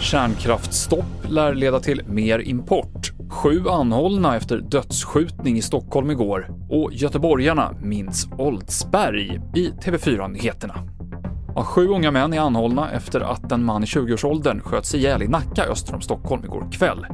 [0.00, 3.12] Kärnkraftsstopp lär leda till mer import.
[3.30, 10.74] Sju anhållna efter dödsskjutning i Stockholm igår och göteborgarna minns Oldsberg i TV4-nyheterna.
[11.54, 15.28] Ja, sju unga män är anhållna efter att en man i 20-årsåldern sköts ihjäl i
[15.28, 17.06] Nacka öster om Stockholm igår kväll.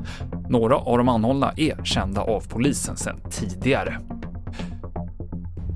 [0.48, 3.98] Några av de anhållna är kända av polisen sedan tidigare.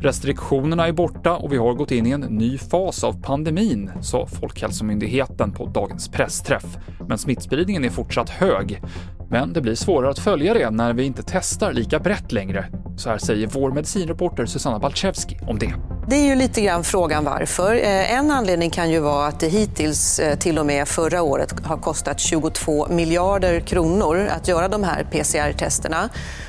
[0.02, 4.26] Restriktionerna är borta och vi har gått in i en ny fas av pandemin, sa
[4.26, 6.78] Folkhälsomyndigheten på dagens pressträff.
[7.08, 8.82] Men smittspridningen är fortsatt hög.
[9.30, 12.66] Men det blir svårare att följa det när vi inte testar lika brett längre.
[12.96, 15.74] Så här säger vår medicinreporter Susanna Balczewski om det.
[16.10, 17.74] Det är ju lite grann frågan varför.
[17.74, 21.54] Eh, en anledning kan ju vara att det hittills eh, till och med förra året
[21.64, 26.08] har kostat 22 miljarder kronor att göra de här PCR-testerna.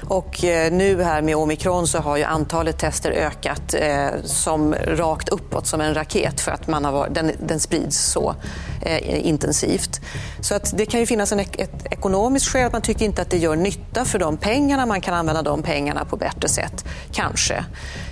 [0.10, 3.76] Och eh, nu här med omikron så har ju antalet tester ökat
[4.24, 8.36] som rakt uppåt som en raket för att man har den, den sprids så
[8.82, 10.02] Eh, intensivt.
[10.40, 13.30] Så att det kan ju finnas en, ett ekonomiskt skäl att man tycker inte att
[13.30, 14.86] det gör nytta för de pengarna.
[14.86, 17.66] Man kan använda de pengarna på bättre sätt, kanske.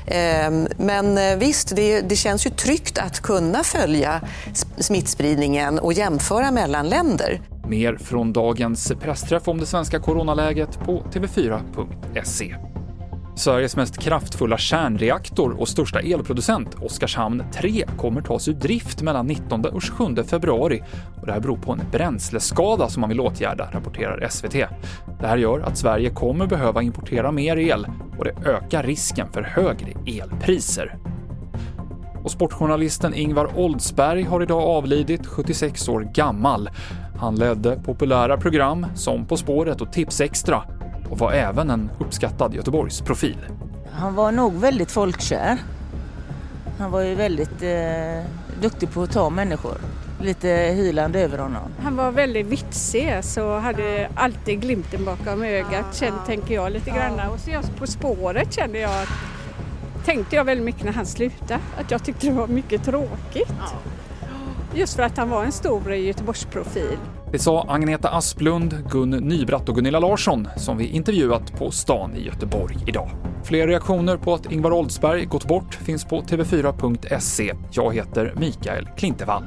[0.07, 4.21] Ehm, eh, men visst, det, det känns ju tryggt att kunna följa
[4.77, 7.41] smittspridningen och jämföra mellan länder.
[7.67, 12.55] Mer från dagens pressträff om det svenska coronaläget på tv4.se.
[13.39, 19.65] Sveriges mest kraftfulla kärnreaktor och största elproducent, Oskarshamn 3, kommer tas ur drift mellan 19
[19.65, 20.83] och 27 februari.
[21.21, 24.53] Och det här beror på en bränsleskada som man vill åtgärda, rapporterar SVT.
[25.19, 27.87] Det här gör att Sverige kommer behöva importera mer el
[28.17, 30.97] och det ökar risken för högre elpriser.
[32.23, 36.69] Och sportjournalisten Ingvar Oldsberg har idag avlidit, 76 år gammal.
[37.17, 40.63] Han ledde populära program som På spåret och Tipsextra
[41.09, 43.37] och var även en uppskattad Göteborgsprofil.
[43.91, 45.57] Han var nog väldigt folkkär.
[46.79, 48.23] Han var ju väldigt eh,
[48.61, 49.77] duktig på att ta människor.
[50.21, 51.71] Lite hylande över honom.
[51.81, 57.29] Han var väldigt vitsig så hade alltid glimten bakom ögat, kände, tänker jag lite grann.
[57.29, 59.07] Och så just På spåret kände jag
[60.05, 63.53] tänkte jag väldigt mycket när han slutade, att jag tyckte det var mycket tråkigt.
[64.73, 66.97] Just för att han var en stor Göteborgsprofil.
[67.31, 72.25] Det sa Agneta Asplund, Gun Nybratt och Gunilla Larsson som vi intervjuat på stan i
[72.25, 73.09] Göteborg idag.
[73.43, 77.53] Fler reaktioner på att Ingvar Oldsberg gått bort finns på tv4.se.
[77.71, 79.43] Jag heter Mikael Klintevall.